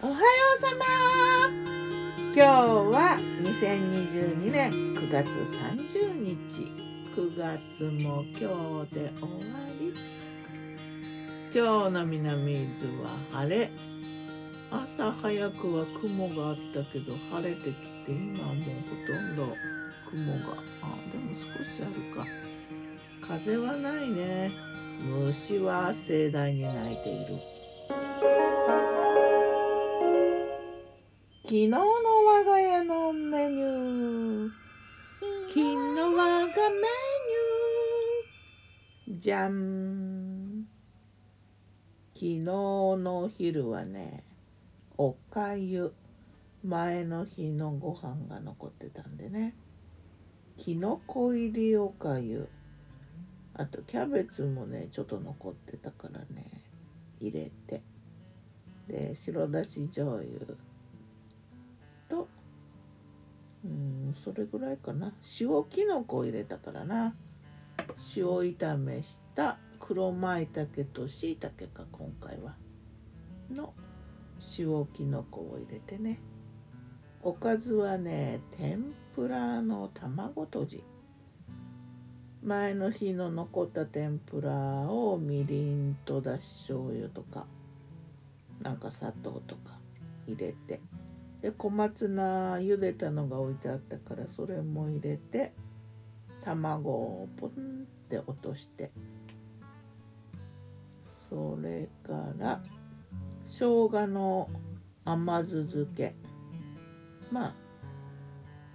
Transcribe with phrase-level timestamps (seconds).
[0.00, 0.18] おはよ
[0.56, 1.48] うさま
[2.26, 6.68] 今日は2022年9月30日。
[7.16, 9.92] 9月も今日で終わり。
[11.52, 13.72] 今日の南伊豆は晴れ。
[14.70, 18.62] 朝早くは雲があったけど晴れてきて今もうほ
[19.04, 19.52] とんど
[20.08, 20.62] 雲が。
[20.80, 22.24] あでも少しあるか。
[23.20, 24.52] 風はないね。
[25.00, 27.57] 虫は盛大に鳴いている。
[31.48, 34.50] 昨日の我が家のメニュー。
[35.48, 36.46] 昨日我がメ
[39.06, 39.18] ニュー。
[39.18, 40.66] じゃん
[42.12, 44.24] 昨日のお昼はね
[44.98, 45.94] おかゆ
[46.62, 49.54] 前の日のご飯が残ってたんでね。
[50.58, 52.46] きのこ入りおかゆ
[53.54, 56.44] あとキャベツもねちょっと残ってたからね。
[57.20, 57.80] 入れて。
[58.86, 60.67] で白だし醤油。
[64.18, 65.14] それぐらいかな。
[65.40, 67.14] 塩きのこを入れたからな。
[68.16, 72.56] 塩炒めした黒舞茸としいたけか今回は。
[73.50, 73.72] の
[74.58, 76.20] 塩きのこを入れてね。
[77.22, 80.84] おかずはね天ぷらの卵とじ。
[82.42, 87.46] 前の日の残った天ぷらをみりんとだし醤油とか
[88.62, 89.78] なんか砂糖とか
[90.26, 90.80] 入れて。
[91.42, 95.52] で小松菜茹でたのが置いてあったからそれも入れて
[96.44, 97.52] 卵をポンっ
[98.08, 98.90] て落として。
[101.04, 102.62] それから
[103.46, 104.48] 生姜の
[105.04, 106.14] 甘酢漬け。
[107.30, 107.54] まあ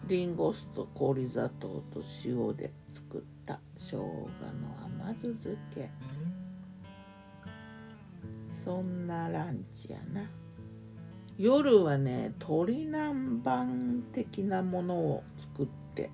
[0.08, 4.28] リンゴ酢と氷砂糖と塩で作った生姜の
[5.02, 5.90] 甘酢漬け。
[8.54, 10.30] そんなランチやな。
[11.38, 16.12] 夜はね鶏南蛮的なものを作って。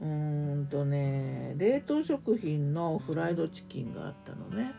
[0.00, 4.72] うーんとね冷凍食品のフライドチキンがあったのね。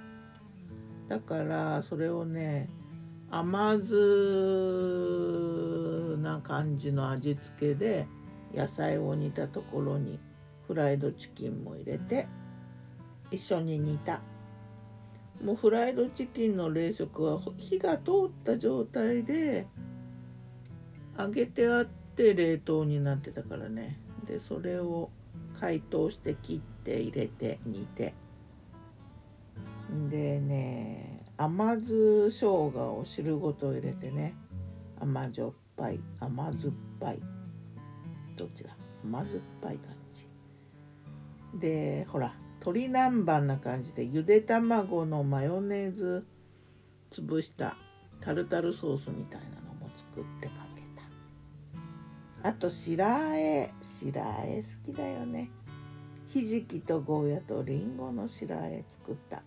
[1.07, 2.69] だからそれをね
[3.31, 3.93] 甘酢
[6.17, 8.07] な感じの味付けで
[8.53, 10.19] 野菜を煮たところに
[10.67, 12.27] フライドチキンも入れて
[13.31, 14.21] 一緒に煮た。
[15.43, 19.67] もうフライドチキンの冷食は火が通った状態で
[21.17, 23.99] 揚げてあって冷凍になってたからね。
[24.25, 25.09] でそれを
[25.59, 28.13] 解凍して切って入れて煮て。
[30.09, 32.39] でね甘酢生
[32.71, 34.35] 姜を汁ごと入れてね。
[34.99, 37.19] 甘じょっぱい甘酸っぱい。
[38.35, 38.71] どっちだ？
[39.05, 40.27] 甘酸っぱい感じ。
[41.57, 46.25] でほら鶏南蛮な感じでゆで卵のマヨネーズ
[47.11, 47.77] 潰した
[48.21, 50.81] タルタルソースみたいなのも作ってかけ
[52.41, 52.49] た。
[52.49, 55.49] あと白あえ白あえ好きだよね。
[56.27, 59.41] ひじきとゴーヤとりんごの白あえ作った。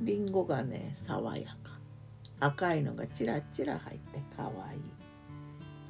[0.00, 1.78] りんごがね爽やか。
[2.40, 4.80] 赤いのがチラチラ入ってかわいい。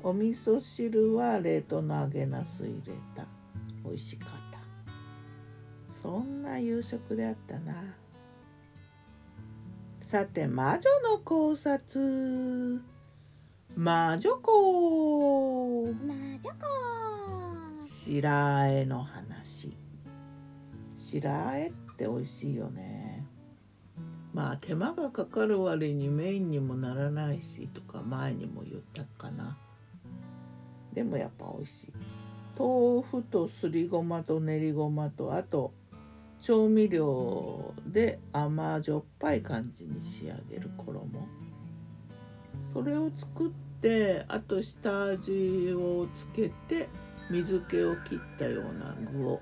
[0.02, 3.28] お味噌汁は冷凍の揚げなす入れた。
[3.84, 4.49] 美味しかった。
[6.02, 7.74] そんな夕食であったな。
[10.02, 10.80] さて魔女
[11.10, 12.82] の考察。
[13.76, 16.50] 魔女子魔女
[17.78, 19.76] 子白あえの話。
[20.96, 23.26] 白あえって美味しいよね。
[24.32, 29.58] まあ手間がかかる割にメインにもならないしとか前にも言ったかな。
[30.94, 31.92] でもやっぱ美味しい。
[32.58, 35.72] 豆腐とすりごまと練りごまとあと
[36.40, 41.28] 調味料で甘じょっぱい感じに仕上げる衣。
[42.72, 46.88] それを作ってあと下味をつけて
[47.30, 49.40] 水気を切ったような具を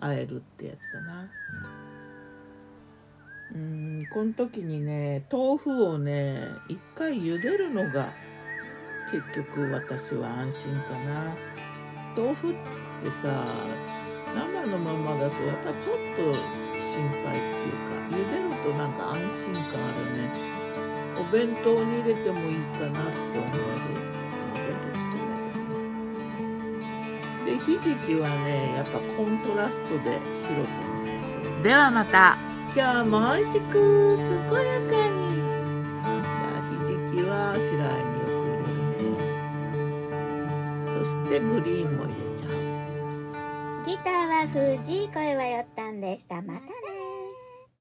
[0.00, 1.30] 和えるってやつだな。
[3.54, 8.12] うんこの時にね豆腐をね一回茹でるのが
[9.10, 11.34] 結局私は安心かな。
[12.16, 13.46] 豆腐ってさ
[14.34, 16.32] 生のままだとやっぱちょっと
[16.80, 20.30] 心配っていうか茹でるとなんか安心感あるね。
[21.18, 23.58] お弁当に入れてもいいかなって思える
[24.54, 25.74] お弁当作んだけど
[26.76, 26.86] ね。
[27.44, 30.72] でひじきはねやっぱコントラストで白との
[31.04, 31.20] 相
[31.56, 32.38] 性ではまた。
[32.76, 33.72] 今日も美味しく
[34.16, 35.18] 健やかに。
[36.04, 36.12] じゃ
[36.54, 39.26] あひじきは白あえによく入れるね。
[40.86, 46.40] そしてグリーンも入れちゃうギターは藤井声はよったんでした。
[46.42, 46.60] また